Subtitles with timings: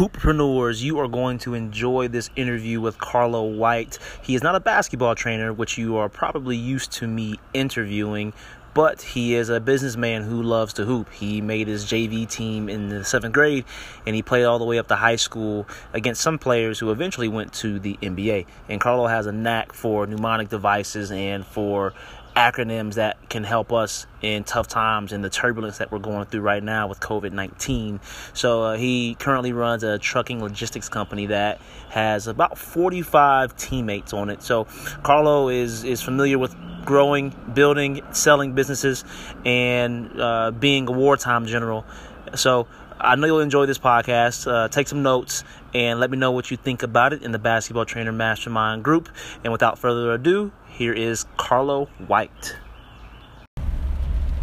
[0.00, 3.98] Hooppreneurs, you are going to enjoy this interview with Carlo White.
[4.22, 8.32] He is not a basketball trainer, which you are probably used to me interviewing,
[8.72, 11.12] but he is a businessman who loves to hoop.
[11.12, 13.66] He made his JV team in the seventh grade,
[14.06, 17.28] and he played all the way up to high school against some players who eventually
[17.28, 18.46] went to the NBA.
[18.70, 21.92] And Carlo has a knack for mnemonic devices and for
[22.36, 26.40] acronyms that can help us in tough times and the turbulence that we're going through
[26.40, 28.00] right now with COVID 19.
[28.32, 34.30] So, uh, he currently runs a trucking logistics company that has about 45 teammates on
[34.30, 34.42] it.
[34.42, 34.66] So,
[35.02, 36.54] Carlo is, is familiar with
[36.84, 39.04] growing, building, selling businesses,
[39.44, 41.84] and uh, being a wartime general.
[42.34, 42.66] So
[42.98, 44.50] I know you'll enjoy this podcast.
[44.50, 47.38] Uh, take some notes and let me know what you think about it in the
[47.38, 49.08] Basketball Trainer Mastermind group.
[49.42, 52.56] And without further ado, here is Carlo White.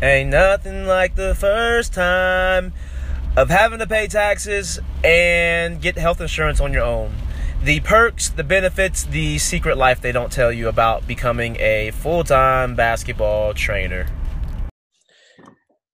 [0.04, 2.74] Ain't nothing like the first time
[3.36, 7.12] of having to pay taxes and get health insurance on your own
[7.64, 12.24] the perks, the benefits, the secret life they don't tell you about becoming a full
[12.24, 14.06] time basketball trainer.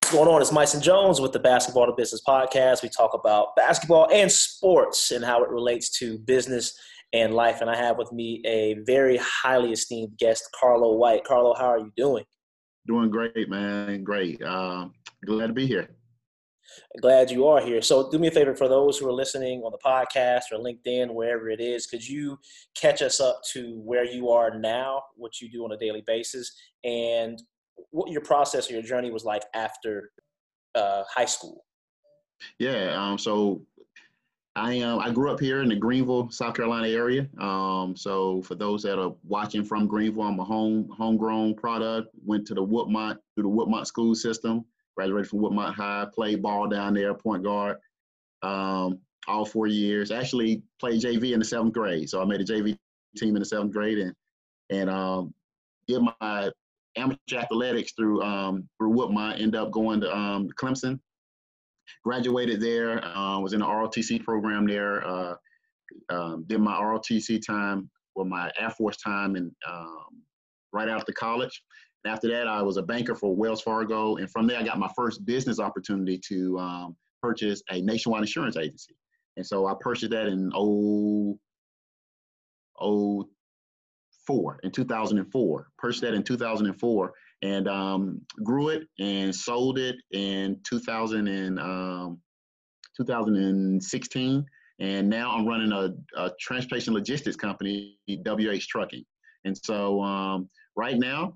[0.02, 0.42] What's going on?
[0.42, 2.84] It's Myson Jones with the Basketball to Business podcast.
[2.84, 6.78] We talk about basketball and sports and how it relates to business
[7.14, 7.62] and life.
[7.62, 11.24] And I have with me a very highly esteemed guest, Carlo White.
[11.24, 12.26] Carlo, how are you doing?
[12.88, 14.04] Doing great, man.
[14.04, 14.42] Great.
[14.42, 14.88] Uh,
[15.26, 15.90] glad to be here.
[17.02, 17.82] Glad you are here.
[17.82, 21.14] So, do me a favor for those who are listening on the podcast or LinkedIn,
[21.14, 22.38] wherever it is, could you
[22.76, 26.52] catch us up to where you are now, what you do on a daily basis,
[26.84, 27.42] and
[27.92, 30.12] what your process or your journey was like after
[30.76, 31.66] uh, high school?
[32.60, 32.96] Yeah.
[32.96, 33.62] Um, so,
[34.56, 37.28] I um, I grew up here in the Greenville, South Carolina area.
[37.40, 42.10] Um, so for those that are watching from Greenville, I'm a home homegrown product.
[42.24, 46.68] Went to the Woodmont through the Woodmont school system graduated from Woodmont High, played ball
[46.68, 47.78] down there, point guard,
[48.42, 50.12] um, all four years.
[50.12, 52.78] Actually played JV in the seventh grade, so I made a JV
[53.18, 54.14] team in the seventh grade and
[54.70, 55.34] and um,
[55.88, 56.52] did my
[56.96, 59.42] amateur athletics through um, through Woodmont.
[59.42, 61.00] End up going to um, Clemson.
[62.04, 63.04] Graduated there.
[63.06, 65.06] Uh, was in the ROTC program there.
[65.06, 65.36] Uh,
[66.10, 70.22] um, did my ROTC time or my Air Force time and um,
[70.72, 71.64] right after college
[72.04, 74.18] And after that, I was a banker for Wells Fargo.
[74.18, 78.58] And from there, I got my first business opportunity to um, purchase a nationwide insurance
[78.58, 78.96] agency.
[79.38, 81.38] And so I purchased that in 0,
[84.28, 85.68] 04, in 2004.
[85.78, 92.20] Purchased that in 2004 and um, grew it and sold it in 2000 and, um,
[92.98, 94.46] 2016.
[94.80, 99.04] And now I'm running a, a, transportation logistics company, WH Trucking.
[99.46, 101.34] And so um, right now,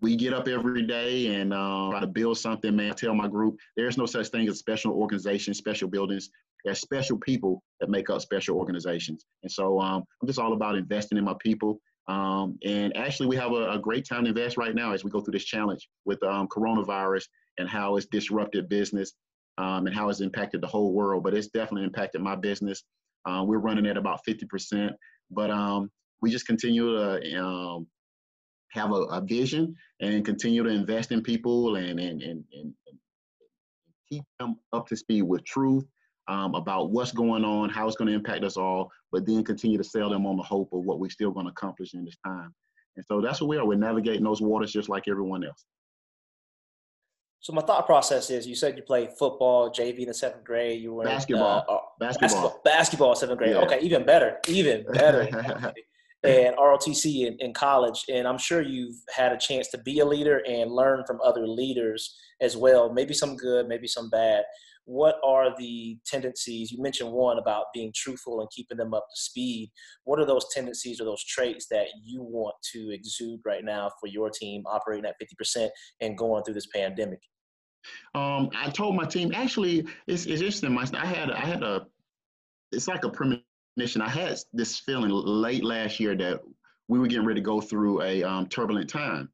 [0.00, 2.90] we get up every day and uh, try to build something, man.
[2.90, 6.30] I tell my group there's no such thing as special organizations, special buildings.
[6.64, 9.24] There's special people that make up special organizations.
[9.42, 11.80] And so um, I'm just all about investing in my people.
[12.08, 15.10] Um, and actually, we have a, a, great time to invest right now as we
[15.10, 17.24] go through this challenge with um, coronavirus
[17.58, 19.12] and how it's disrupted business
[19.58, 21.22] um, and how it's impacted the whole world.
[21.22, 22.82] But it's definitely impacted my business.
[23.26, 24.90] Uh, we're running at about 50%.
[25.30, 25.90] But um,
[26.20, 27.86] we just continue to um,
[28.72, 32.74] have a, a vision and continue to invest in people and, and, and, and,
[34.10, 35.84] keep them up to speed with truth
[36.30, 39.76] um, about what's going on, how it's going to impact us all, but then continue
[39.76, 42.16] to sell them on the hope of what we're still going to accomplish in this
[42.24, 42.54] time.
[42.96, 43.66] And so that's what we are.
[43.66, 45.64] We're navigating those waters just like everyone else.
[47.40, 50.80] So my thought process is: you said you played football, JV in the seventh grade.
[50.80, 53.52] You were basketball, uh, basketball, basketball, basketball, seventh grade.
[53.52, 53.62] Yeah.
[53.62, 55.22] Okay, even better, even better.
[56.22, 58.04] and ROTC in, in college.
[58.12, 61.46] And I'm sure you've had a chance to be a leader and learn from other
[61.46, 64.44] leaders as well, maybe some good, maybe some bad.
[64.84, 66.72] What are the tendencies?
[66.72, 69.70] You mentioned one about being truthful and keeping them up to speed.
[70.04, 74.06] What are those tendencies or those traits that you want to exude right now for
[74.08, 75.68] your team operating at 50%
[76.00, 77.20] and going through this pandemic?
[78.14, 80.72] Um, I told my team actually it's, it's interesting.
[80.72, 81.86] My, I had I had a
[82.72, 84.02] it's like a premonition.
[84.02, 86.40] I had this feeling late last year that
[86.88, 89.30] we were getting ready to go through a um, turbulent time.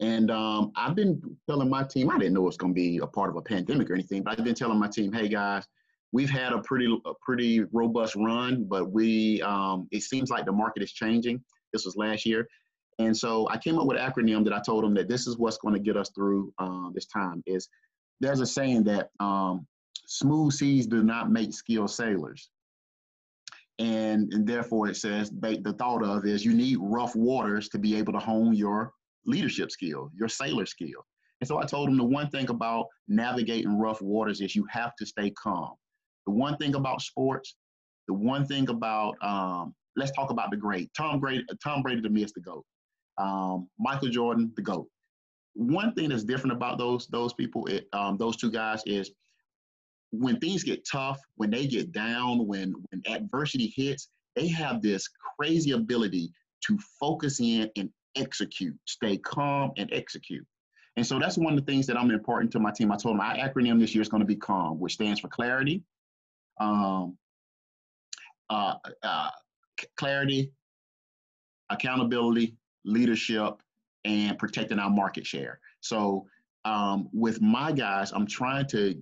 [0.00, 2.98] And um, I've been telling my team, I didn't know it was going to be
[2.98, 5.66] a part of a pandemic or anything, but I've been telling my team, hey guys,
[6.12, 10.52] we've had a pretty a pretty robust run, but we um, it seems like the
[10.52, 11.42] market is changing.
[11.72, 12.48] This was last year,
[12.98, 15.36] and so I came up with an acronym that I told them that this is
[15.36, 17.42] what's going to get us through uh, this time.
[17.46, 17.68] Is
[18.20, 19.66] there's a saying that um,
[20.06, 22.50] smooth seas do not make skilled sailors
[23.78, 27.96] and, and therefore it says the thought of is you need rough waters to be
[27.96, 28.92] able to hone your
[29.26, 31.04] leadership skill, your sailor skill.
[31.40, 34.94] And so I told them the one thing about navigating rough waters is you have
[34.96, 35.74] to stay calm.
[36.26, 37.56] The one thing about sports,
[38.08, 41.44] the one thing about um, let's talk about the great Tom Brady.
[41.62, 42.64] Tom Brady to me is the goat.
[43.18, 44.88] Um, Michael Jordan, the goat.
[45.54, 49.10] One thing that's different about those those people, it, um, those two guys, is
[50.10, 55.08] when things get tough, when they get down, when when adversity hits, they have this
[55.36, 56.32] crazy ability
[56.66, 60.46] to focus in and execute, stay calm and execute.
[60.96, 62.90] And so that's one of the things that I'm important to my team.
[62.90, 65.28] I told them my acronym this year is going to be CALM, which stands for
[65.28, 65.84] clarity,
[66.60, 67.16] um,
[68.50, 69.30] uh, uh,
[69.96, 70.50] clarity,
[71.70, 73.62] accountability, leadership,
[74.04, 75.60] and protecting our market share.
[75.80, 76.26] So
[76.64, 79.00] um, with my guys, I'm trying to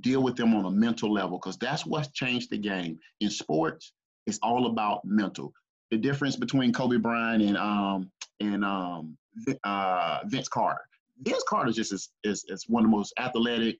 [0.00, 2.98] deal with them on a mental level because that's what's changed the game.
[3.20, 3.92] In sports,
[4.26, 5.52] it's all about mental.
[5.90, 9.16] The difference between Kobe Bryant and um, and um,
[9.64, 10.80] uh, Vince Carter.
[11.22, 13.78] Vince Carter just is, is, is one of the most athletic,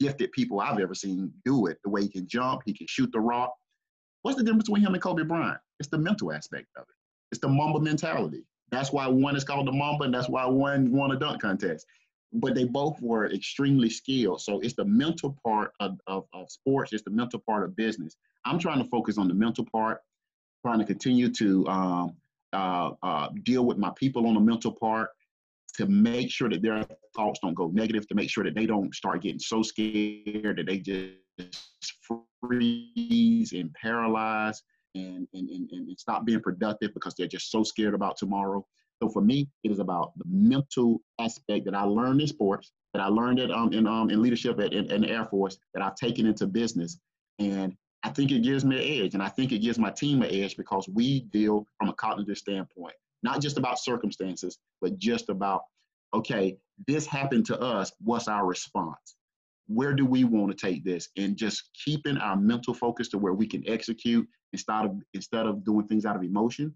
[0.00, 1.78] gifted people I've ever seen do it.
[1.84, 3.54] The way he can jump, he can shoot the rock.
[4.22, 5.58] What's the difference between him and Kobe Bryant?
[5.78, 6.94] It's the mental aspect of it.
[7.30, 8.42] It's the Mamba mentality.
[8.70, 11.86] That's why one is called the Mamba, and that's why one won a dunk contest.
[12.32, 14.40] But they both were extremely skilled.
[14.40, 18.16] So it's the mental part of, of, of sports, it's the mental part of business.
[18.44, 20.00] I'm trying to focus on the mental part,
[20.64, 22.16] trying to continue to um,
[22.52, 25.10] uh, uh, deal with my people on the mental part,
[25.76, 26.84] to make sure that their
[27.16, 30.66] thoughts don't go negative, to make sure that they don't start getting so scared that
[30.66, 31.14] they just
[32.40, 34.62] freeze and paralyze
[34.94, 38.66] and, and, and, and stop being productive because they're just so scared about tomorrow.
[39.02, 43.00] So for me, it is about the mental aspect that I learned in sports, that
[43.00, 45.82] I learned it um, in, um, in leadership at, in, in the Air Force, that
[45.82, 46.98] I've taken into business.
[47.38, 50.22] And I think it gives me an edge, and I think it gives my team
[50.22, 55.28] an edge because we deal from a cognitive standpoint, not just about circumstances, but just
[55.28, 55.62] about,
[56.14, 56.56] okay,
[56.86, 57.92] this happened to us.
[58.00, 59.16] What's our response?
[59.66, 61.08] Where do we want to take this?
[61.16, 65.64] And just keeping our mental focus to where we can execute instead of instead of
[65.64, 66.74] doing things out of emotion,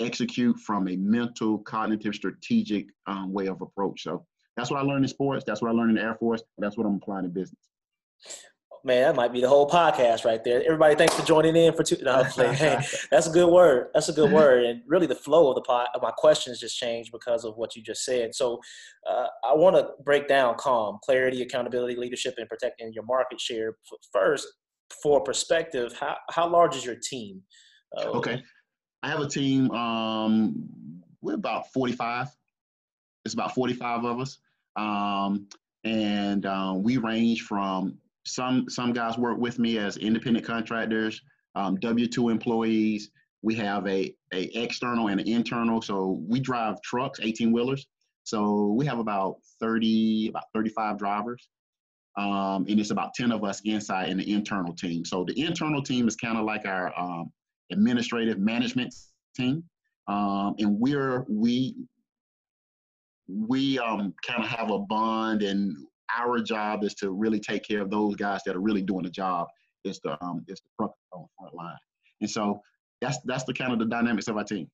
[0.00, 4.02] execute from a mental, cognitive, strategic um, way of approach.
[4.02, 4.26] So
[4.56, 5.44] that's what I learned in sports.
[5.46, 6.42] That's what I learned in the Air Force.
[6.58, 7.62] That's what I'm applying in business.
[8.84, 10.62] Man, that might be the whole podcast right there.
[10.64, 11.96] Everybody, thanks for joining in for two.
[12.02, 12.80] No, hey,
[13.10, 13.88] that's a good word.
[13.92, 16.78] That's a good word, and really the flow of the pod, of my questions just
[16.78, 18.34] changed because of what you just said.
[18.34, 18.60] So,
[19.08, 23.76] uh, I want to break down calm, clarity, accountability, leadership, and protecting your market share.
[24.12, 24.46] First,
[25.02, 27.42] for perspective, how how large is your team?
[27.96, 28.42] Uh, okay,
[29.02, 29.70] I have a team.
[29.72, 30.68] Um,
[31.20, 32.28] we're about forty five.
[33.24, 34.38] It's about forty five of us,
[34.76, 35.48] um,
[35.84, 37.98] and um, we range from
[38.28, 41.20] some some guys work with me as independent contractors,
[41.54, 43.10] um, W two employees.
[43.42, 45.80] We have a, a external and an internal.
[45.80, 47.86] So we drive trucks, 18 wheelers.
[48.24, 51.48] So we have about 30, about 35 drivers.
[52.16, 55.04] Um, and it's about 10 of us inside in the internal team.
[55.04, 57.32] So the internal team is kind of like our um,
[57.70, 58.92] administrative management
[59.36, 59.62] team.
[60.08, 61.76] Um, and we're, we,
[63.28, 65.76] we um, kind of have a bond and
[66.16, 69.10] our job is to really take care of those guys that are really doing the
[69.10, 69.48] job.
[69.84, 71.76] It's the um is the front on the front line,
[72.20, 72.60] and so
[73.00, 74.68] that's that's the kind of the dynamics of our team.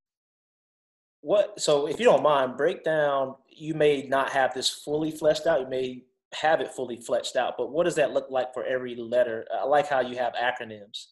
[1.20, 3.34] What so if you don't mind, break down.
[3.48, 5.60] You may not have this fully fleshed out.
[5.60, 6.04] You may
[6.34, 9.47] have it fully fleshed out, but what does that look like for every letter?
[9.56, 11.06] I like how you have acronyms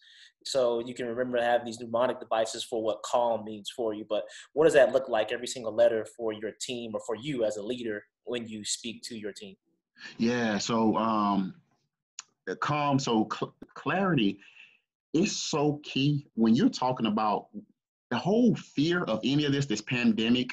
[0.44, 4.24] so you can remember having these mnemonic devices for what calm means for you but
[4.52, 7.56] what does that look like every single letter for your team or for you as
[7.56, 9.54] a leader when you speak to your team
[10.18, 10.58] yeah.
[10.58, 11.54] So um,
[12.60, 12.98] calm.
[12.98, 14.38] So cl- clarity
[15.12, 17.46] is so key when you're talking about
[18.10, 20.50] the whole fear of any of this, this pandemic.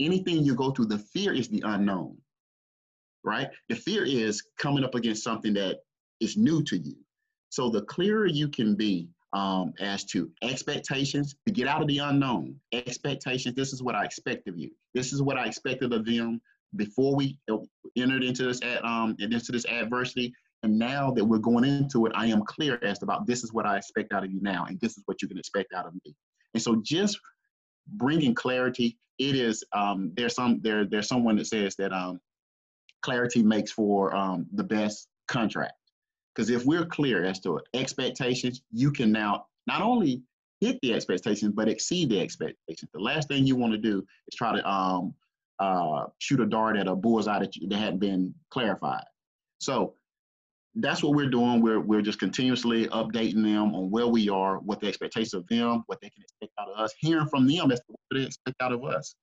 [0.00, 2.16] Anything you go through, the fear is the unknown,
[3.24, 3.48] right?
[3.68, 5.78] The fear is coming up against something that
[6.20, 6.94] is new to you.
[7.48, 11.98] So the clearer you can be um, as to expectations to get out of the
[11.98, 12.56] unknown.
[12.72, 13.54] Expectations.
[13.56, 14.70] This is what I expect of you.
[14.94, 16.40] This is what I expected of them
[16.76, 17.38] before we
[17.96, 20.32] entered into this ad, um into this adversity
[20.62, 23.52] and now that we're going into it i am clear as to about this is
[23.52, 25.86] what i expect out of you now and this is what you can expect out
[25.86, 26.14] of me.
[26.54, 27.18] And so just
[27.86, 32.20] bringing clarity it is um there's some there there's someone that says that um
[33.02, 35.74] clarity makes for um the best contract.
[36.34, 40.22] Because if we're clear as to expectations you can now not only
[40.60, 42.90] hit the expectations but exceed the expectations.
[42.92, 45.14] The last thing you want to do is try to um
[45.60, 49.04] uh, shoot a dart at a bullseye that, that hadn't been clarified.
[49.60, 49.94] So
[50.76, 51.60] that's what we're doing.
[51.60, 55.82] We're, we're just continuously updating them on where we are, what the expectations of them,
[55.86, 58.56] what they can expect out of us, hearing from them as to what they expect
[58.60, 59.14] out of us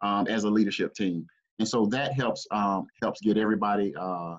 [0.00, 1.26] um, as a leadership team.
[1.58, 4.36] and so that helps um, helps get everybody uh,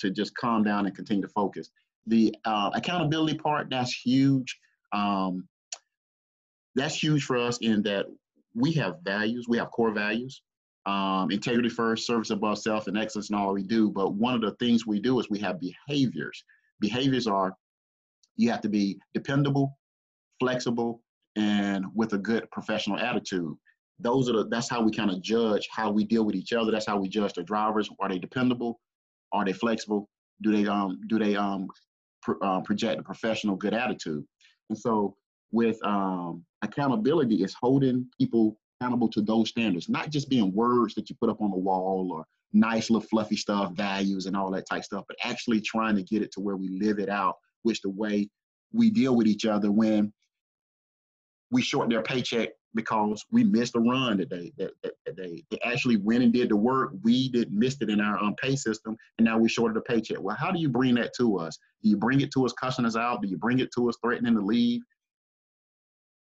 [0.00, 1.70] to just calm down and continue to focus.
[2.06, 4.58] The uh, accountability part that's huge.
[4.92, 5.48] Um,
[6.74, 8.06] that's huge for us in that
[8.54, 10.42] we have values, we have core values,
[10.86, 13.90] um, integrity first, service above self, and excellence in all we do.
[13.90, 16.44] But one of the things we do is we have behaviors.
[16.80, 17.54] Behaviors are
[18.36, 19.78] you have to be dependable,
[20.38, 21.02] flexible,
[21.36, 23.54] and with a good professional attitude.
[23.98, 26.70] Those are the, that's how we kind of judge how we deal with each other.
[26.70, 27.88] That's how we judge the drivers.
[27.98, 28.78] Are they dependable?
[29.32, 30.08] Are they flexible?
[30.42, 31.68] Do they um do they um
[32.22, 34.24] pr- uh, project a professional good attitude?
[34.68, 35.16] And so
[35.52, 41.08] with um, accountability is holding people accountable to those standards, not just being words that
[41.08, 44.68] you put up on the wall or nice little fluffy stuff, values and all that
[44.68, 47.80] type stuff, but actually trying to get it to where we live it out, which
[47.82, 48.28] the way
[48.72, 50.12] we deal with each other when
[51.50, 55.42] we short their paycheck because we missed a run that they that, that, that they,
[55.50, 56.92] they actually went and did the work.
[57.02, 60.20] We did missed it in our um, pay system, and now we shorted a paycheck.
[60.20, 61.58] Well, how do you bring that to us?
[61.82, 63.22] Do you bring it to us cussing us out?
[63.22, 64.82] Do you bring it to us threatening to leave?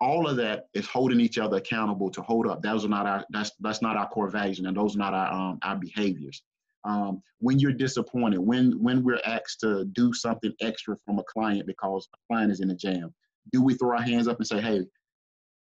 [0.02, 2.62] All of that is holding each other accountable to hold up.
[2.62, 5.32] Those are not our that's that's not our core values, and those are not our
[5.32, 6.42] um, our behaviors.
[6.86, 11.68] Um, when you're disappointed, when when we're asked to do something extra from a client
[11.68, 13.14] because a client is in a jam,
[13.52, 14.86] do we throw our hands up and say, "Hey,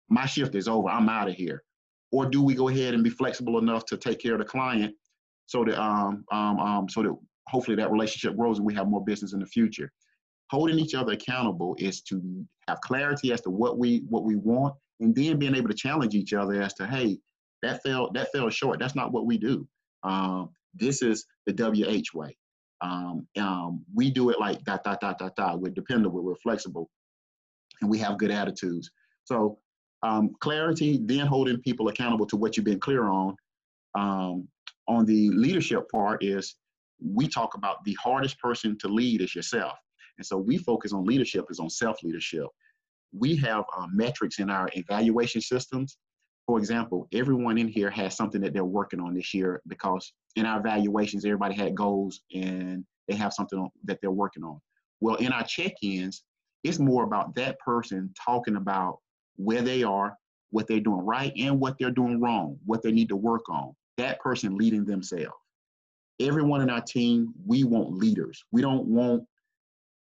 [0.09, 0.89] my shift is over.
[0.89, 1.63] I'm out of here,"
[2.11, 4.95] or do we go ahead and be flexible enough to take care of the client
[5.47, 7.17] so that um, um, um so that
[7.47, 9.93] hopefully that relationship grows and we have more business in the future?
[10.51, 14.75] Holding each other accountable is to have clarity as to what we what we want
[15.01, 17.19] and then being able to challenge each other as to hey
[17.63, 18.79] that fell that fell short.
[18.79, 19.67] That's not what we do.
[20.03, 22.37] Um, this is the wh way.
[22.83, 26.23] Um, um, we do it like dot dot dot dot we're dependable.
[26.23, 26.91] We're flexible.
[27.81, 28.91] And we have good attitudes.
[29.25, 29.59] So
[30.03, 33.35] um, clarity then holding people accountable to what you've been clear on.
[33.99, 34.49] Um,
[34.89, 36.57] on the leadership part is
[37.03, 39.79] we talk about the hardest person to lead is yourself
[40.19, 42.47] and so we focus on leadership is on self leadership.
[43.13, 45.99] We have uh, metrics in our evaluation systems.
[46.47, 50.47] For example, everyone in here has something that they're working on this year because in
[50.47, 54.61] our evaluations, everybody had goals and they have something that they're working on.
[55.01, 56.23] Well, in our check ins,
[56.63, 58.99] it's more about that person talking about
[59.37, 60.17] where they are,
[60.51, 63.75] what they're doing right, and what they're doing wrong, what they need to work on.
[63.97, 65.35] That person leading themselves.
[66.21, 68.43] Everyone in our team, we want leaders.
[68.53, 69.25] We don't want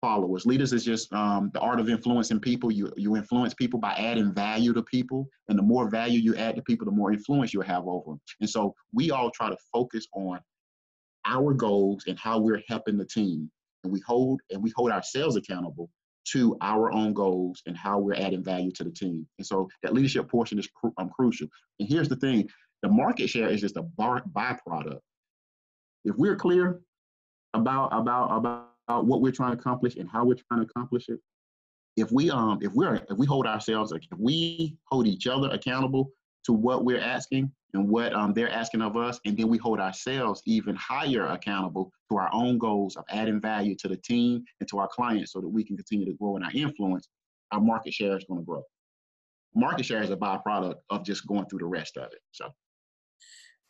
[0.02, 0.46] followers.
[0.46, 2.72] Leaders is just um, the art of influencing people.
[2.72, 6.56] You you influence people by adding value to people, and the more value you add
[6.56, 8.22] to people, the more influence you have over them.
[8.42, 10.40] And so we all try to focus on
[11.26, 13.50] our goals and how we're helping the team,
[13.84, 15.90] and we hold and we hold ourselves accountable
[16.32, 19.28] to our own goals and how we're adding value to the team.
[19.38, 21.48] And so that leadership portion is cru- um, crucial.
[21.80, 22.50] And here's the thing:
[22.82, 25.00] the market share is just a bar- byproduct.
[26.04, 26.82] If we're clear
[27.54, 31.20] about about about what we're trying to accomplish and how we're trying to accomplish it,
[31.98, 36.12] if we um if we're if we hold ourselves if we hold each other accountable
[36.44, 39.80] to what we're asking and what um, they're asking of us, and then we hold
[39.80, 44.70] ourselves even higher accountable to our own goals of adding value to the team and
[44.70, 47.10] to our clients so that we can continue to grow in our influence,
[47.52, 48.64] our market share is going to grow.
[49.54, 52.20] Market share is a byproduct of just going through the rest of it.
[52.32, 52.50] So.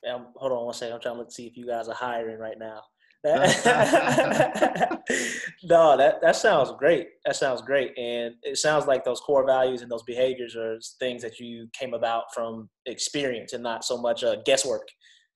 [0.07, 0.95] Um, hold on one second.
[0.95, 2.83] I'm trying to see if you guys are hiring right now.
[5.63, 7.07] no, that that sounds great.
[7.25, 11.23] That sounds great, and it sounds like those core values and those behaviors are things
[11.23, 14.87] that you came about from experience and not so much uh, guesswork.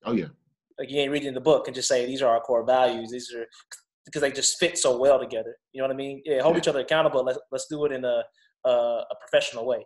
[0.04, 0.26] Oh yeah.
[0.78, 3.10] Like you ain't reading the book and just say these are our core values.
[3.10, 3.44] These are
[4.04, 5.56] because they just fit so well together.
[5.72, 6.22] You know what I mean?
[6.24, 6.60] Yeah, hold yeah.
[6.60, 7.24] each other accountable.
[7.24, 8.22] Let's let's do it in a
[8.64, 9.84] a, a professional way,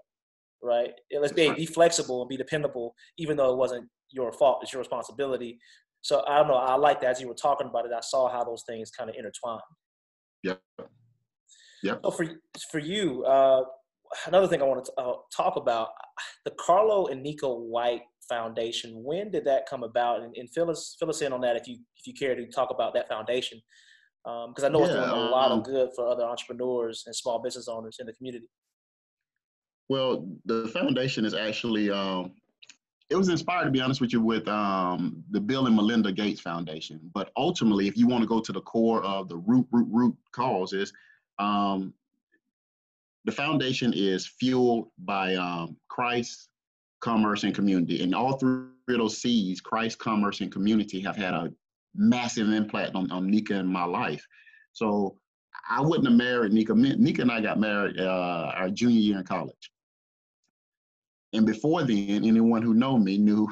[0.62, 0.92] right?
[1.18, 4.58] Let's be be flexible and be dependable, even though it wasn't your fault.
[4.62, 5.58] It's your responsibility.
[6.04, 6.56] So I don't know.
[6.56, 7.92] I like that as you were talking about it.
[7.96, 9.58] I saw how those things kind of intertwine.
[10.42, 10.56] Yeah.
[11.82, 11.94] Yeah.
[12.04, 12.26] So for
[12.70, 13.64] for you, uh,
[14.26, 15.88] another thing I want to uh, talk about
[16.44, 19.02] the Carlo and Nika White Foundation.
[19.02, 20.23] When did that come about?
[20.23, 22.46] And, and, fill us fill us in on that if you if you care to
[22.49, 23.62] talk about that foundation,
[24.25, 27.04] because um, I know yeah, it's doing a lot um, of good for other entrepreneurs
[27.06, 28.50] and small business owners in the community.
[29.88, 32.32] Well, the foundation is actually um,
[33.11, 36.40] it was inspired to be honest with you with um, the bill and melinda gates
[36.40, 37.00] foundation.
[37.12, 40.16] But ultimately if you want to go to the core of the root root root
[40.32, 40.92] causes
[41.38, 41.92] um,
[43.25, 46.49] the foundation is fueled by um, christ
[47.00, 48.02] commerce and community.
[48.02, 51.52] And all three of those c's christ commerce and community have had a
[51.94, 54.26] massive impact on, on nika and my life.
[54.73, 55.16] So
[55.68, 56.75] i wouldn't have married nika.
[56.75, 59.70] Nika and i got married uh, our junior year in college
[61.34, 63.48] and before then, anyone who know me knew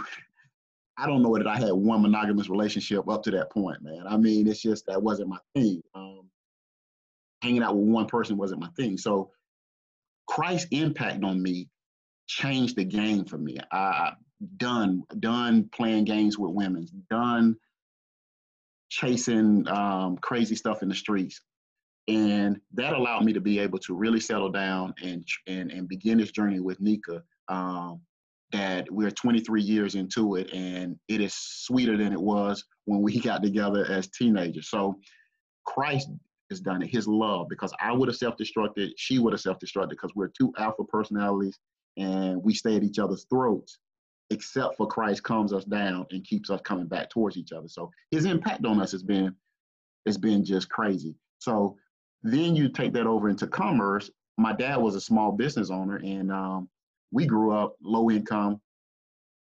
[0.96, 4.04] I don't know that I had one monogamous relationship up to that point, man.
[4.06, 5.82] I mean, it's just that wasn't my thing.
[5.94, 6.28] Um,
[7.42, 8.96] hanging out with one person wasn't my thing.
[8.98, 9.30] So
[10.28, 11.68] Christ's impact on me
[12.28, 13.58] changed the game for me.
[13.72, 14.12] I
[14.58, 17.56] done done playing games with women, done
[18.90, 21.40] chasing um, crazy stuff in the streets,
[22.06, 26.18] and that allowed me to be able to really settle down and and and begin
[26.18, 27.22] this journey with Nika.
[27.48, 28.00] Um,
[28.52, 33.18] that we're 23 years into it, and it is sweeter than it was when we
[33.20, 34.68] got together as teenagers.
[34.68, 34.98] So
[35.66, 36.10] Christ
[36.50, 40.12] has done it, His love, because I would have self-destructed, she would have self-destructed, because
[40.14, 41.58] we're two alpha personalities,
[41.96, 43.78] and we stay at each other's throats.
[44.30, 47.68] Except for Christ calms us down and keeps us coming back towards each other.
[47.68, 49.34] So His impact on us has been
[50.06, 51.14] has been just crazy.
[51.38, 51.76] So
[52.22, 54.10] then you take that over into commerce.
[54.38, 56.68] My dad was a small business owner, and um,
[57.12, 58.60] we grew up low income,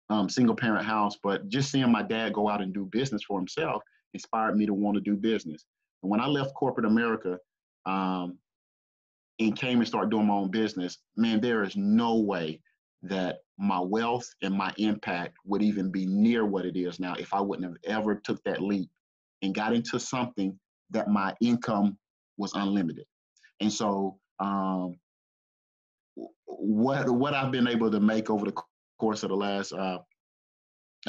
[0.09, 1.17] um, single parent house.
[1.21, 3.81] But just seeing my dad go out and do business for himself
[4.13, 5.65] inspired me to want to do business.
[6.03, 7.37] And when I left corporate America
[7.85, 8.37] um,
[9.39, 12.59] and came and started doing my own business, man, there is no way
[13.03, 17.33] that my wealth and my impact would even be near what it is now if
[17.33, 18.89] I wouldn't have ever took that leap
[19.41, 20.57] and got into something
[20.89, 21.97] that my income
[22.37, 23.05] was unlimited.
[23.59, 24.97] And so um,
[26.45, 28.55] what what I've been able to make over the
[28.99, 29.99] course of the last uh,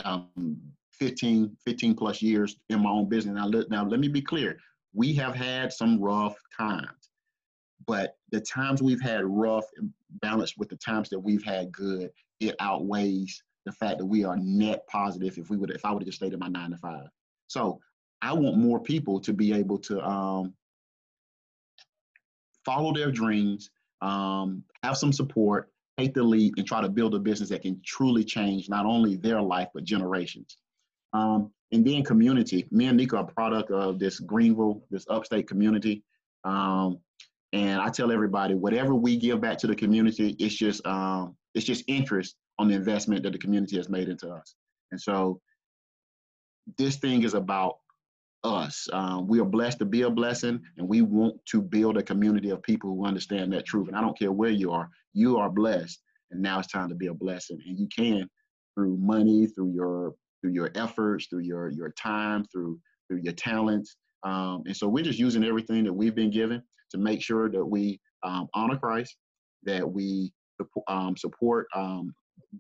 [0.05, 0.61] um,
[0.93, 3.35] 15, 15 plus years in my own business.
[3.35, 4.57] Now, let, now, let me be clear.
[4.93, 7.11] We have had some rough times,
[7.87, 9.65] but the times we've had rough
[10.21, 14.37] balanced with the times that we've had good, it outweighs the fact that we are
[14.37, 16.77] net positive if we would if I would have just stayed in my nine to
[16.77, 17.09] five.
[17.47, 17.81] So
[18.23, 20.55] I want more people to be able to um,
[22.65, 23.71] follow their dreams,
[24.03, 27.81] um, have some support, take the lead, and try to build a business that can
[27.85, 30.59] truly change not only their life but generations.
[31.13, 32.67] Um, and then community.
[32.71, 36.03] Me and Nika are a product of this Greenville, this upstate community.
[36.45, 36.99] Um,
[37.53, 41.67] and I tell everybody, whatever we give back to the community, it's just um, it's
[41.67, 44.55] just interest on the investment that the community has made into us.
[44.93, 45.41] And so
[46.79, 47.79] this thing is about
[48.43, 48.89] us.
[48.93, 52.51] Um, we are blessed to be a blessing, and we want to build a community
[52.51, 53.89] of people who understand that truth.
[53.89, 56.01] And I don't care where you are, you are blessed,
[56.31, 57.59] and now it's time to be a blessing.
[57.67, 58.29] And you can
[58.75, 63.97] through money, through your through your efforts, through your your time, through through your talents.
[64.23, 67.65] Um, and so we're just using everything that we've been given to make sure that
[67.65, 69.17] we um, honor Christ,
[69.65, 70.33] that we
[70.89, 72.15] um, support um,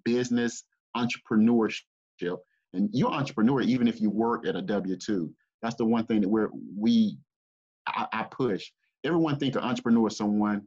[0.05, 0.65] business
[0.97, 2.39] entrepreneurship.
[2.73, 5.33] And you're an entrepreneur even if you work at a W two.
[5.63, 7.19] That's the one thing that we're we
[7.87, 8.71] I, I push.
[9.05, 10.63] Everyone think an entrepreneur is someone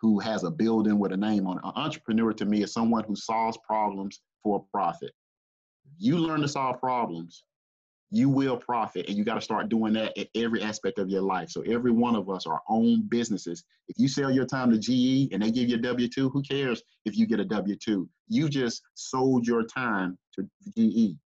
[0.00, 1.64] who has a building with a name on it.
[1.64, 5.12] An entrepreneur to me is someone who solves problems for a profit.
[5.98, 7.44] You learn to solve problems,
[8.10, 11.22] you will profit, and you got to start doing that at every aspect of your
[11.22, 11.50] life.
[11.50, 13.64] So every one of us are own businesses.
[13.88, 16.42] If you sell your time to GE and they give you a W two, who
[16.42, 18.08] cares if you get a W two?
[18.28, 20.42] You just sold your time to
[20.76, 21.16] GE.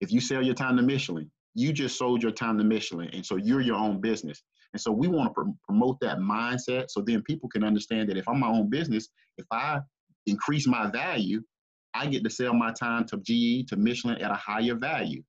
[0.00, 3.10] If you sell your time to Michelin, you just sold your time to Michelin.
[3.12, 4.42] And so you're your own business.
[4.72, 8.16] And so we want to pr- promote that mindset so then people can understand that
[8.16, 9.80] if I'm my own business, if I
[10.26, 11.42] increase my value,
[11.94, 15.22] I get to sell my time to GE, to Michelin at a higher value.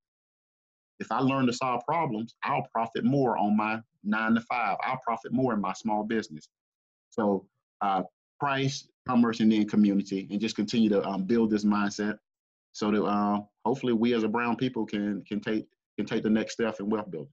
[1.00, 4.78] If I learn to solve problems, I'll profit more on my nine to five.
[4.84, 6.48] I'll profit more in my small business.
[7.10, 7.48] So,
[7.82, 8.04] uh,
[8.40, 12.18] price, commerce, and then community, and just continue to um, build this mindset
[12.74, 15.66] so that uh, hopefully we as a brown people can can take
[15.98, 17.32] can take the next step in wealth building.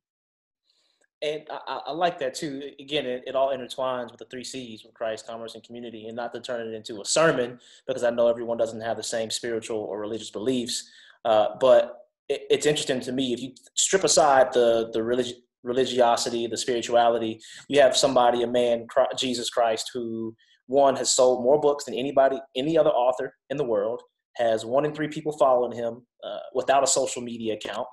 [1.21, 2.63] And I, I, like that too.
[2.79, 6.15] Again, it, it, all intertwines with the three C's with Christ, commerce, and community, and
[6.15, 9.29] not to turn it into a sermon because I know everyone doesn't have the same
[9.31, 10.89] spiritual or religious beliefs.
[11.25, 16.47] Uh, but it, it's interesting to me if you strip aside the the relig- religiosity,
[16.47, 21.85] the spirituality, you have somebody, a man, Jesus Christ, who one has sold more books
[21.85, 24.03] than anybody, any other author in the world,
[24.37, 27.89] has one in three people following him uh, without a social media account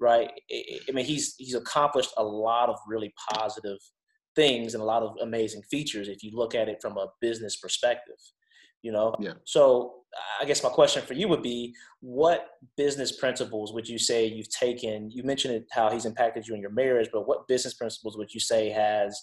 [0.00, 0.30] right?
[0.52, 3.78] I mean, he's he's accomplished a lot of really positive
[4.36, 7.56] things and a lot of amazing features if you look at it from a business
[7.56, 8.16] perspective.
[8.82, 9.32] You know, yeah.
[9.44, 9.94] So
[10.40, 14.50] I guess my question for you would be, what business principles would you say you've
[14.50, 15.10] taken?
[15.10, 18.34] You mentioned it, how he's impacted you in your marriage, but what business principles would
[18.34, 19.18] you say has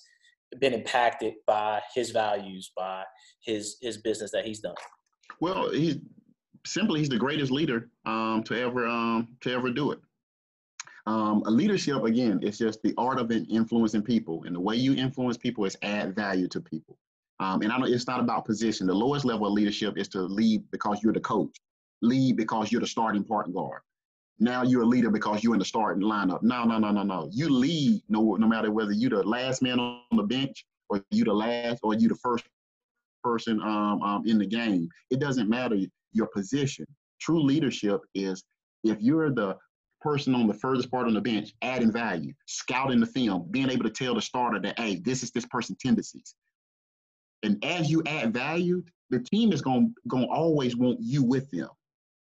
[0.60, 3.04] been impacted by his values, by
[3.42, 4.76] his his business that he's done?
[5.40, 5.98] Well, he's
[6.66, 10.00] simply he's the greatest leader um, to ever um, to ever do it.
[11.08, 14.44] Um, leadership, again, it's just the art of influencing people.
[14.46, 16.98] And the way you influence people is add value to people.
[17.40, 18.86] Um, and I know it's not about position.
[18.86, 21.58] The lowest level of leadership is to lead because you're the coach.
[22.04, 23.82] lead because you're the starting point guard.
[24.40, 26.42] Now you're a leader because you're in the starting lineup.
[26.42, 27.30] No, no, no, no, no.
[27.32, 31.24] You lead no no matter whether you're the last man on the bench or you
[31.24, 32.46] the last or you the first
[33.24, 34.90] person um, um, in the game.
[35.12, 35.78] It doesn't matter
[36.14, 36.86] your position.
[37.20, 38.44] True leadership is
[38.84, 39.58] if you're the
[40.02, 43.84] person on the furthest part on the bench, adding value, scouting the film, being able
[43.84, 46.36] to tell the starter that, hey, this is this person's tendencies.
[47.44, 51.70] And as you add value, the team is going to always want you with them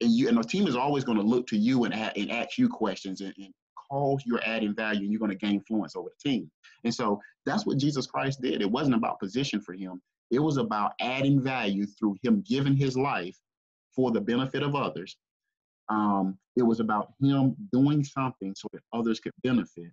[0.00, 2.58] and you and the team is always going to look to you and, and ask
[2.58, 3.52] you questions and, and
[3.90, 6.50] cause you're adding value and you're going to gain influence over the team.
[6.84, 8.62] And so that's what Jesus Christ did.
[8.62, 10.00] It wasn't about position for him.
[10.30, 13.36] It was about adding value through him giving his life
[13.94, 15.16] for the benefit of others.
[15.90, 19.92] Um, it was about him doing something so that others could benefit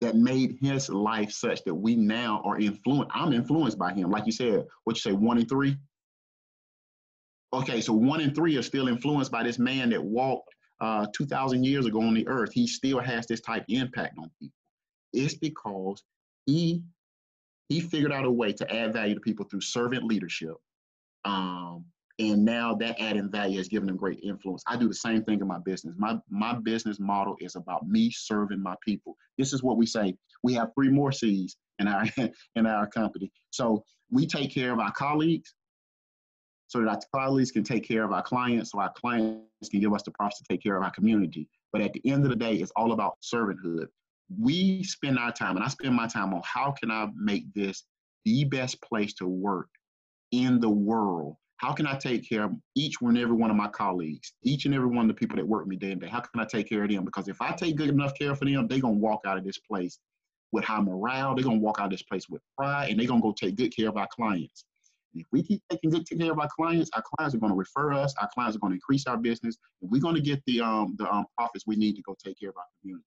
[0.00, 3.10] that made his life such that we now are influenced.
[3.14, 4.10] I'm influenced by him.
[4.10, 5.76] Like you said, what you say, one in three?
[7.54, 11.64] Okay, so one in three are still influenced by this man that walked uh, 2,000
[11.64, 12.52] years ago on the earth.
[12.52, 14.56] He still has this type impact on people.
[15.12, 16.02] It's because
[16.46, 16.82] he
[17.70, 20.56] he figured out a way to add value to people through servant leadership.
[21.24, 21.86] Um,
[22.18, 24.62] and now that adding value has given them great influence.
[24.68, 25.94] I do the same thing in my business.
[25.98, 29.16] My my business model is about me serving my people.
[29.36, 30.14] This is what we say.
[30.42, 32.04] We have three more C's in our
[32.54, 33.32] in our company.
[33.50, 35.54] So we take care of our colleagues,
[36.68, 39.92] so that our colleagues can take care of our clients, so our clients can give
[39.92, 41.48] us the props to take care of our community.
[41.72, 43.86] But at the end of the day, it's all about servanthood.
[44.40, 47.82] We spend our time, and I spend my time on how can I make this
[48.24, 49.68] the best place to work
[50.30, 51.36] in the world?
[51.58, 54.74] How can I take care of each and every one of my colleagues, each and
[54.74, 56.08] every one of the people that work me day and day?
[56.08, 57.04] How can I take care of them?
[57.04, 59.58] Because if I take good enough care for them, they're gonna walk out of this
[59.58, 59.98] place
[60.52, 61.34] with high morale.
[61.34, 63.74] They're gonna walk out of this place with pride, and they're gonna go take good
[63.74, 64.64] care of our clients.
[65.14, 67.56] And If we keep taking good care of our clients, our clients are going to
[67.56, 68.14] refer us.
[68.20, 70.94] Our clients are going to increase our business, and we're going to get the um,
[70.98, 73.06] the um, profits we need to go take care of our community.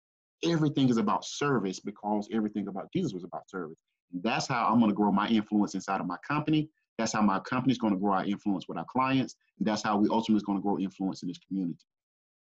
[0.44, 3.78] Everything is about service because everything about Jesus was about service.
[4.14, 6.70] And that's how I'm going to grow my influence inside of my company.
[7.00, 9.82] That's how my company is going to grow our influence with our clients, and that's
[9.82, 11.80] how we ultimately is going to grow influence in this community.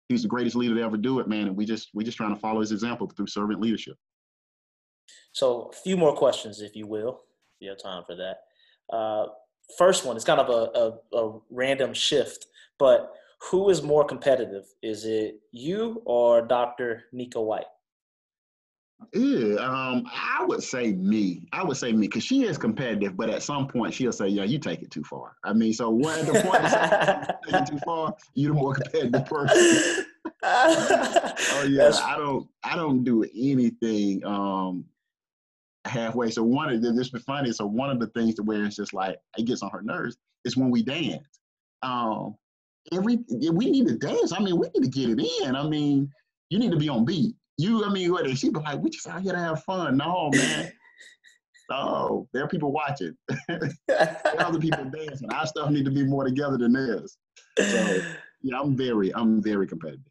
[0.08, 2.34] He's the greatest leader to ever do it, man, and we just we're just trying
[2.34, 3.98] to follow his example through servant leadership.
[5.34, 7.20] So, a few more questions, if you will.
[7.60, 8.96] If you have time for that.
[8.96, 9.26] Uh,
[9.78, 12.46] first one is kind of a, a, a random shift,
[12.80, 13.12] but
[13.52, 14.63] who is more competitive?
[14.82, 17.04] Is it you or Dr.
[17.12, 17.65] Nika White?
[19.13, 21.47] Yeah, um, I would say me.
[21.51, 24.43] I would say me because she is competitive, but at some point she'll say, "Yeah,
[24.43, 26.63] you take it too far." I mean, so what at the point
[27.45, 30.05] take it too far, you're the more competitive person.
[30.43, 31.99] oh yeah, That's...
[31.99, 32.47] I don't.
[32.63, 34.86] I don't do anything um,
[35.86, 36.29] halfway.
[36.31, 37.51] So one of the, this be funny.
[37.51, 40.17] So one of the things to where it's just like it gets on her nerves
[40.45, 41.27] is when we dance.
[41.84, 42.36] Um,
[42.93, 43.19] every
[43.51, 44.31] we need to dance.
[44.31, 45.55] I mean, we need to get it in.
[45.55, 46.10] I mean,
[46.49, 47.36] you need to be on beat.
[47.58, 48.30] You, I mean, what?
[48.38, 49.98] she'd be like, we just out here to have fun.
[49.98, 50.72] No, man.
[51.70, 53.15] no, there are people watching.
[53.48, 55.32] there are other people dancing.
[55.32, 57.18] Our stuff need to be more together than theirs.
[57.58, 58.02] So
[58.41, 60.06] yeah, I'm very, I'm very competitive.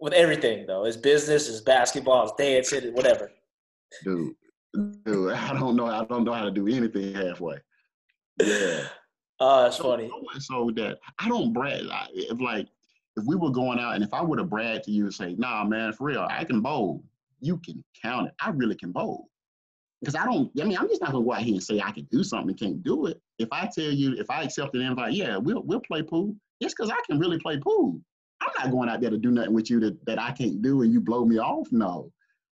[0.00, 3.30] With everything though, it's business, it's basketball, it's dancing, whatever.
[4.02, 4.34] Dude,
[5.04, 5.86] dude, I don't know.
[5.86, 7.58] I don't know how to do anything halfway.
[8.40, 8.86] Yeah.
[9.40, 10.10] Uh, oh, that's so, funny.
[10.38, 11.86] So that I don't brag.
[12.12, 12.68] If like
[13.16, 15.34] if we were going out and if I would have bragged to you and say,
[15.34, 17.04] "Nah, man, for real, I can bowl,"
[17.40, 18.34] you can count it.
[18.40, 19.28] I really can bowl.
[20.00, 20.50] Because I don't.
[20.60, 22.50] I mean, I'm just not gonna go out here and say I can do something
[22.50, 23.20] and can't do it.
[23.38, 26.34] If I tell you, if I accept an invite, yeah, we'll we'll play pool.
[26.60, 28.00] It's because I can really play pool.
[28.40, 30.82] I'm not going out there to do nothing with you that, that I can't do
[30.82, 31.68] and you blow me off.
[31.72, 32.10] No,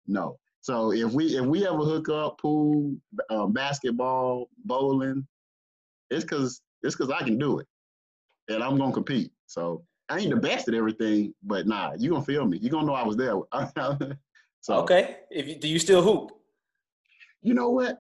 [0.06, 0.38] no.
[0.60, 2.96] So if we if we ever hook up pool,
[3.30, 5.26] uh, basketball, bowling,
[6.10, 7.66] it's cause it's cause I can do it,
[8.48, 9.30] and I'm gonna compete.
[9.46, 12.58] So I ain't the best at everything, but nah, you gonna feel me.
[12.58, 13.34] You gonna know I was there.
[14.60, 16.32] so okay, if you, do you still hoop?
[17.42, 17.98] You know what?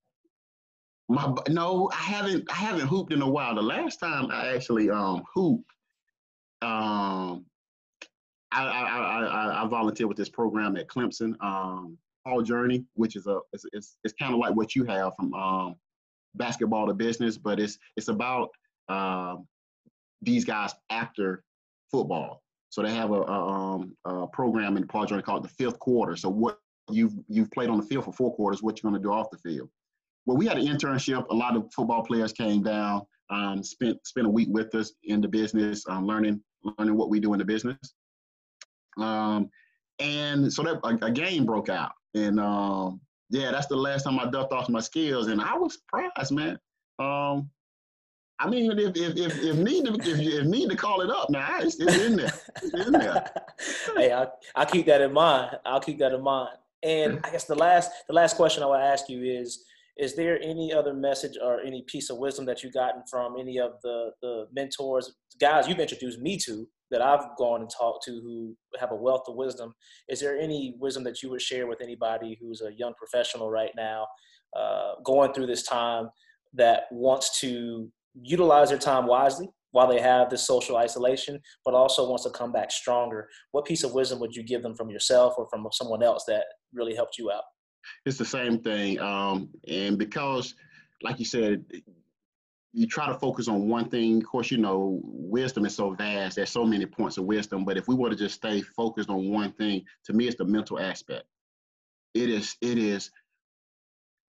[1.08, 2.50] My no, I haven't.
[2.50, 3.54] I haven't hooped in a while.
[3.54, 5.70] The last time I actually um hooped,
[6.62, 7.46] um,
[8.52, 11.34] I I I, I volunteered with this program at Clemson.
[11.42, 15.12] Um, PAW Journey, which is a it's it's, it's kind of like what you have
[15.16, 15.76] from um,
[16.34, 18.50] basketball to business, but it's it's about
[18.88, 19.46] um,
[20.22, 21.42] these guys after
[21.90, 22.42] football.
[22.70, 26.16] So they have a, a, um, a program in PAW Journey called the fifth quarter.
[26.16, 26.58] So what
[26.90, 29.30] you've you've played on the field for four quarters, what you're going to do off
[29.30, 29.68] the field.
[30.26, 31.26] Well, we had an internship.
[31.30, 35.20] A lot of football players came down, um, spent spent a week with us in
[35.20, 37.78] the business, um, learning learning what we do in the business.
[38.98, 39.48] Um,
[40.00, 41.92] and so that a, a, game broke out.
[42.14, 45.74] And um, yeah, that's the last time I ducked off my skills, and I was
[45.74, 46.58] surprised, man.
[46.98, 47.50] Um,
[48.40, 51.58] I mean, if if if, if need to if, need to call it up now,
[51.60, 52.32] it's, it's in there.
[52.62, 53.30] It's in there.
[53.96, 55.56] hey, I I'll keep that in mind.
[55.66, 56.56] I'll keep that in mind.
[56.82, 59.64] And I guess the last the last question I will ask you is
[59.96, 63.58] is there any other message or any piece of wisdom that you've gotten from any
[63.58, 68.12] of the the mentors, guys you've introduced me to that I've gone and talked to
[68.12, 69.74] who have a wealth of wisdom?
[70.08, 73.72] Is there any wisdom that you would share with anybody who's a young professional right
[73.76, 74.06] now,
[74.56, 76.08] uh, going through this time
[76.54, 77.90] that wants to
[78.22, 82.52] utilize their time wisely while they have this social isolation, but also wants to come
[82.52, 83.28] back stronger.
[83.52, 86.44] What piece of wisdom would you give them from yourself or from someone else that
[86.72, 87.44] really helped you out?
[88.06, 88.98] It's the same thing.
[88.98, 90.54] Um, and because,
[91.02, 91.64] like you said,
[92.72, 94.18] you try to focus on one thing.
[94.18, 96.36] Of course, you know, wisdom is so vast.
[96.36, 97.64] There's so many points of wisdom.
[97.64, 100.44] But if we were to just stay focused on one thing, to me, it's the
[100.44, 101.24] mental aspect.
[102.14, 103.10] It is, it is.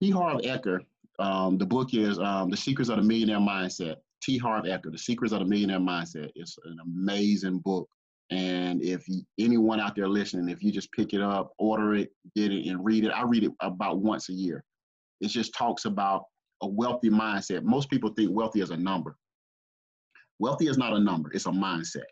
[0.02, 0.10] T.
[0.10, 0.80] Harv Eker,
[1.18, 3.96] um, the book is um, The Secrets of the Millionaire Mindset.
[4.22, 4.38] T.
[4.38, 6.30] Harv Eker, The Secrets of the Millionaire Mindset.
[6.34, 7.88] It's an amazing book.
[8.30, 12.10] And if you, anyone out there listening, if you just pick it up, order it,
[12.34, 14.64] get it, and read it, I read it about once a year.
[15.20, 16.24] It just talks about
[16.62, 17.62] a wealthy mindset.
[17.62, 19.16] Most people think wealthy is a number.
[20.38, 22.04] Wealthy is not a number; it's a mindset.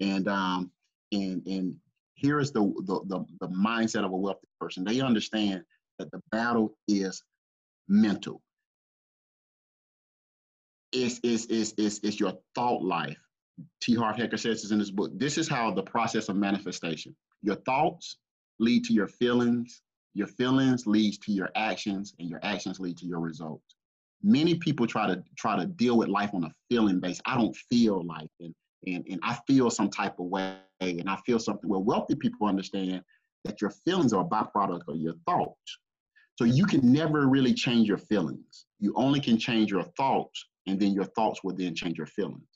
[0.00, 0.72] And um,
[1.12, 1.74] and and
[2.14, 4.84] here is the, the the the mindset of a wealthy person.
[4.84, 5.62] They understand
[5.98, 7.22] that the battle is
[7.88, 8.42] mental.
[11.04, 13.18] It's, it's, it's, it's, your thought life.
[13.80, 13.94] T.
[13.94, 15.12] Harv Eker says this in his book.
[15.16, 17.14] This is how the process of manifestation.
[17.42, 18.18] Your thoughts
[18.58, 19.82] lead to your feelings,
[20.14, 23.76] your feelings leads to your actions, and your actions lead to your results.
[24.22, 27.20] Many people try to try to deal with life on a feeling base.
[27.24, 28.54] I don't feel like and
[28.86, 31.68] and, and I feel some type of way and I feel something.
[31.68, 33.02] Well, wealthy people understand
[33.44, 35.78] that your feelings are a byproduct of your thoughts.
[36.36, 38.66] So you can never really change your feelings.
[38.78, 42.46] You only can change your thoughts, and then your thoughts will then change your feelings.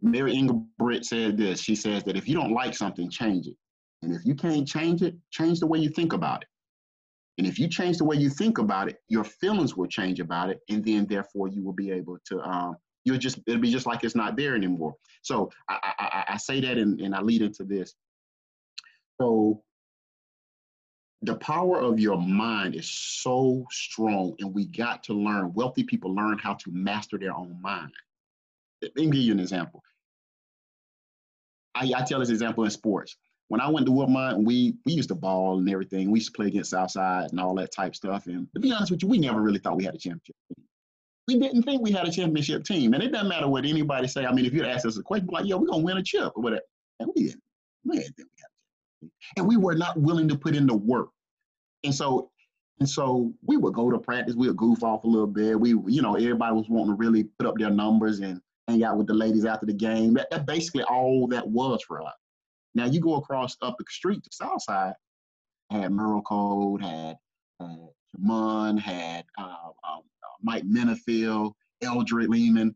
[0.00, 1.60] Mary Engelbreit said this.
[1.60, 3.56] She says that if you don't like something, change it.
[4.02, 6.48] And if you can't change it, change the way you think about it.
[7.38, 10.50] And if you change the way you think about it, your feelings will change about
[10.50, 12.40] it, and then therefore you will be able to.
[12.40, 14.94] Um, you'll just it'll be just like it's not there anymore.
[15.22, 17.94] So I, I, I say that and, and I lead into this.
[19.20, 19.62] So
[21.22, 25.52] the power of your mind is so strong, and we got to learn.
[25.54, 27.92] Wealthy people learn how to master their own mind.
[28.82, 29.82] Let me give you an example.
[31.74, 33.16] I, I tell this example in sports.
[33.48, 36.10] When I went to Woodmont, we we used to ball and everything.
[36.10, 38.26] We used to play against Southside and all that type stuff.
[38.26, 40.66] And to be honest with you, we never really thought we had a championship team.
[41.28, 42.94] We didn't think we had a championship team.
[42.94, 44.26] And it doesn't matter what anybody say.
[44.26, 46.32] I mean, if you ask us a question, like, yo, we're gonna win a chip
[46.34, 46.62] or whatever.
[46.98, 47.42] And we didn't.
[47.84, 48.51] We didn't we had
[49.36, 51.10] and we were not willing to put in the work.
[51.84, 52.30] And so,
[52.80, 54.34] and so we would go to practice.
[54.34, 55.58] We would goof off a little bit.
[55.58, 58.96] We, you know, everybody was wanting to really put up their numbers and hang out
[58.96, 60.14] with the ladies after the game.
[60.14, 62.14] That, that basically all that was for us.
[62.74, 64.94] Now you go across up the street to Southside,
[65.70, 67.16] had Merle Code, had
[67.60, 67.76] uh,
[68.16, 72.74] Jamon, had uh, um, uh, Mike Minifield, Eldred Lehman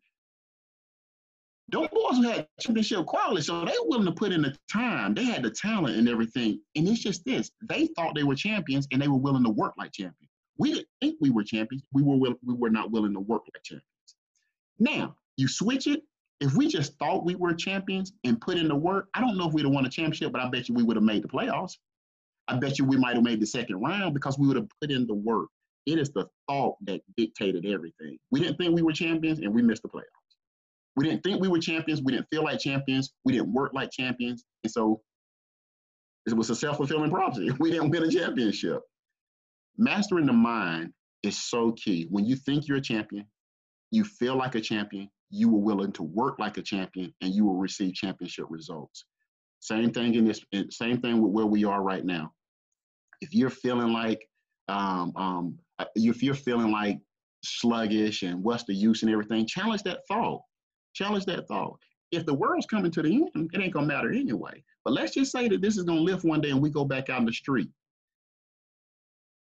[1.69, 5.15] those boys had championship quality, so they were willing to put in the time.
[5.15, 6.61] They had the talent and everything.
[6.77, 9.75] And it's just this: they thought they were champions, and they were willing to work
[9.77, 10.31] like champions.
[10.59, 11.83] We didn't think we were champions.
[11.93, 13.85] We were will, we were not willing to work like champions.
[14.79, 16.03] Now you switch it.
[16.41, 19.49] If we just thought we were champions and put in the work, I don't know
[19.49, 21.29] if we'd have won a championship, but I bet you we would have made the
[21.29, 21.73] playoffs.
[22.47, 24.91] I bet you we might have made the second round because we would have put
[24.91, 25.49] in the work.
[25.87, 28.19] It is the thought that dictated everything.
[28.31, 30.16] We didn't think we were champions, and we missed the playoffs
[30.97, 32.03] we didn't think we were champions.
[32.03, 33.13] We didn't feel like champions.
[33.25, 34.45] We didn't work like champions.
[34.65, 35.03] And so
[36.27, 37.51] it was a self fulfilling prophecy.
[37.61, 38.81] We didn't win a championship.
[39.77, 42.07] Mastering the mind is so key.
[42.11, 43.27] When you think you're a champion,
[43.91, 47.45] you feel like a champion, you were willing to work like a champion, and you
[47.45, 49.05] will receive championship results.
[49.61, 52.33] Same thing in this, same thing with where we are right now.
[53.21, 54.27] If you're feeling like,
[54.69, 56.99] um, um, uh, if you're feeling like
[57.45, 60.43] sluggish and what's the use and everything, challenge that thought.
[60.97, 61.79] Challenge that thought.
[62.11, 64.65] If the world's coming to the end, it ain't gonna matter anyway.
[64.83, 67.11] But let's just say that this is gonna lift one day and we go back
[67.11, 67.69] out in the street.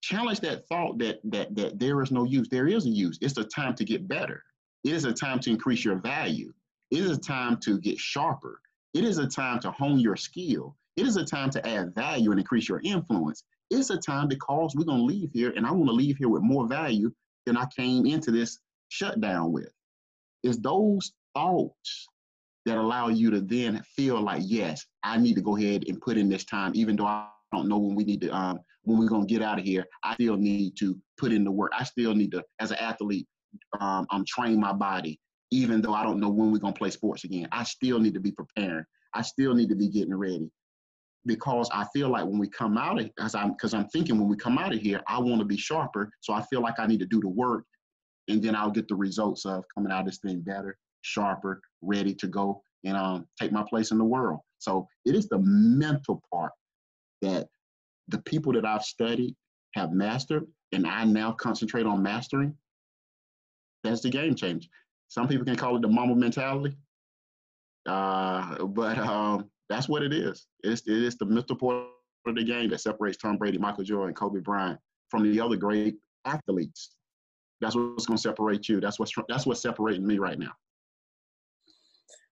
[0.01, 2.49] Challenge that thought that that that there is no use.
[2.49, 3.19] There is a use.
[3.21, 4.43] It's a time to get better.
[4.83, 6.51] It is a time to increase your value.
[6.89, 8.59] It is a time to get sharper.
[8.95, 10.75] It is a time to hone your skill.
[10.95, 13.43] It is a time to add value and increase your influence.
[13.69, 16.29] It's a time because we're going to leave here, and I want to leave here
[16.29, 17.11] with more value
[17.45, 18.57] than I came into this
[18.89, 19.71] shutdown with.
[20.43, 22.07] It's those thoughts
[22.65, 26.17] that allow you to then feel like, yes, I need to go ahead and put
[26.17, 29.07] in this time, even though I don't know when we need to, um, when we're
[29.07, 29.85] gonna get out of here.
[30.03, 31.71] I still need to put in the work.
[31.77, 33.27] I still need to, as an athlete,
[33.79, 35.19] um, I'm training my body
[35.51, 37.47] even though I don't know when we're gonna play sports again.
[37.51, 38.85] I still need to be preparing.
[39.13, 40.49] I still need to be getting ready
[41.25, 44.27] because I feel like when we come out of as I'm because I'm thinking when
[44.27, 46.09] we come out of here, I want to be sharper.
[46.21, 47.65] So I feel like I need to do the work
[48.27, 52.13] and then I'll get the results of coming out of this thing better, sharper, ready
[52.15, 54.39] to go and um, take my place in the world.
[54.59, 56.51] So it is the mental part
[57.21, 57.47] that
[58.07, 59.35] the people that I've studied
[59.75, 62.55] have mastered, and I now concentrate on mastering.
[63.83, 64.69] That's the game change.
[65.07, 66.75] Some people can call it the Mamba mentality,
[67.87, 70.47] uh, but um, that's what it is.
[70.63, 71.85] It's, it is the mental part
[72.25, 75.55] of the game that separates Tom Brady, Michael Jordan, and Kobe Bryant from the other
[75.55, 76.91] great athletes.
[77.61, 78.79] That's what's going to separate you.
[78.79, 80.51] That's what's that's what's separating me right now.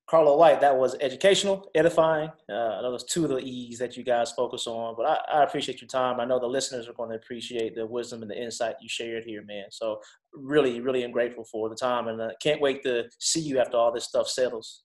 [0.07, 2.29] Carlo White, that was educational, edifying.
[2.47, 4.93] Uh, those two of the E's that you guys focus on.
[4.95, 6.19] But I, I, appreciate your time.
[6.19, 9.23] I know the listeners are going to appreciate the wisdom and the insight you shared
[9.23, 9.65] here, man.
[9.71, 9.99] So
[10.31, 13.77] really, really am grateful for the time, and uh, can't wait to see you after
[13.77, 14.83] all this stuff settles.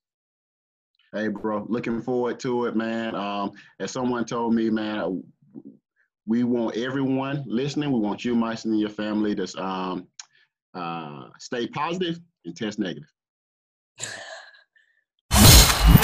[1.13, 3.15] Hey, bro, looking forward to it, man.
[3.15, 5.23] Um, as someone told me, man,
[6.25, 7.93] we want everyone listening.
[7.93, 10.07] We want you, Myson, and your family to um,
[10.73, 13.11] uh, stay positive and test negative.